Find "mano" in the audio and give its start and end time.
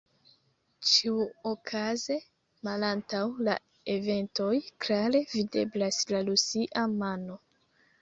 7.01-7.43